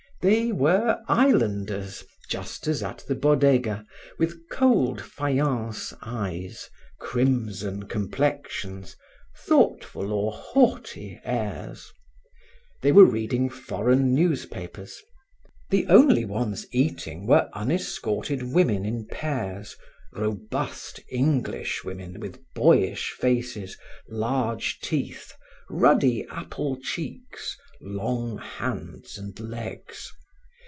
They 0.23 0.51
were 0.51 0.99
islanders, 1.07 2.03
just 2.29 2.67
as 2.67 2.83
at 2.83 2.99
the 3.07 3.15
Bodega, 3.15 3.83
with 4.19 4.47
cold 4.51 5.01
faience 5.01 5.95
eyes, 6.03 6.69
crimson 6.99 7.87
complexions, 7.87 8.95
thoughtful 9.35 10.13
or 10.13 10.31
haughty 10.31 11.19
airs. 11.23 11.91
They 12.83 12.91
were 12.91 13.03
reading 13.05 13.49
foreign 13.49 14.13
newspapers. 14.13 15.01
The 15.71 15.87
only 15.87 16.23
ones 16.25 16.67
eating 16.71 17.25
were 17.25 17.49
unescorted 17.53 18.43
women 18.43 18.85
in 18.85 19.07
pairs, 19.07 19.75
robust 20.13 20.99
English 21.09 21.83
women 21.83 22.19
with 22.19 22.39
boyish 22.53 23.09
faces, 23.09 23.75
large 24.07 24.81
teeth, 24.81 25.33
ruddy 25.67 26.27
apple 26.29 26.77
cheeks, 26.79 27.57
long 27.83 28.37
hands 28.37 29.17
and 29.17 29.39
legs. 29.39 30.11